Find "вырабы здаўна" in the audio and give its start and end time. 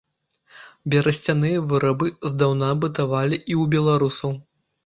1.73-2.73